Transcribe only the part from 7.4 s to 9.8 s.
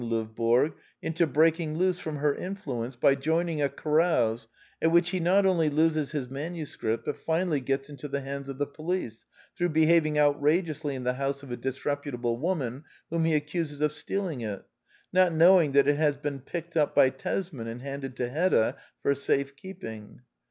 gets into the hands of the police through